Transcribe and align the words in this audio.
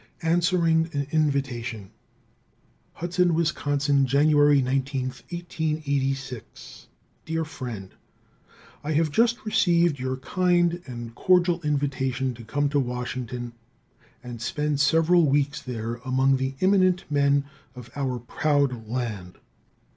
Answering 0.23 0.89
an 0.93 1.05
Invitation. 1.11 1.91
Hudson, 2.93 3.35
Wis., 3.35 3.51
January 3.53 4.59
19, 4.59 5.09
1886. 5.09 6.87
Dear 7.23 7.45
friend. 7.45 7.91
I 8.83 8.93
have 8.93 9.11
just 9.11 9.45
received 9.45 9.99
your 9.99 10.17
kind 10.17 10.81
and 10.87 11.13
cordial 11.13 11.61
invitation 11.61 12.33
to 12.33 12.43
come 12.43 12.67
to 12.69 12.79
Washington 12.79 13.53
and 14.23 14.41
spend 14.41 14.79
several 14.79 15.27
weeks 15.27 15.61
there 15.61 15.97
among 16.03 16.37
the 16.37 16.55
eminent 16.61 17.03
men 17.11 17.43
of 17.75 17.91
our 17.95 18.17
proud 18.17 18.87
land. 18.89 19.37